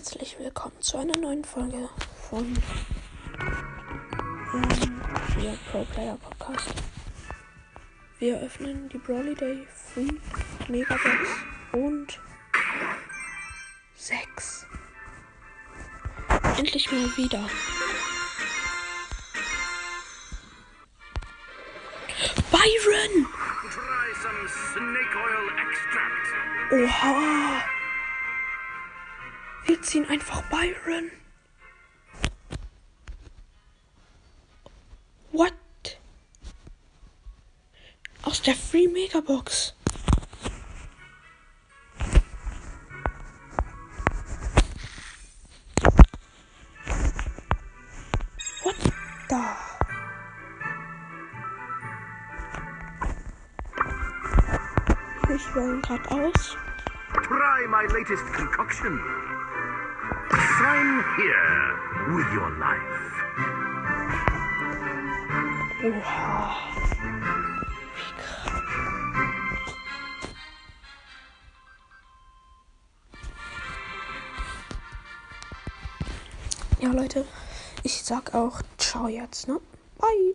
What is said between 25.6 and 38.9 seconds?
extract. Oha! Wir ziehen einfach Byron. What? Aus der Free